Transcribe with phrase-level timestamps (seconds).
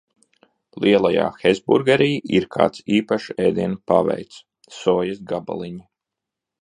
[0.85, 2.07] Lielajā Hesburgerī
[2.39, 4.41] ir kāds īpašs ēdiena paveids-
[4.79, 5.83] sojas gabaliņi.